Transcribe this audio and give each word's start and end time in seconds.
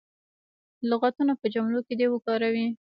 لغتونه 0.89 1.33
په 1.41 1.45
جملو 1.53 1.79
کې 1.87 1.93
دې 1.99 2.07
وکاروي. 2.11 2.67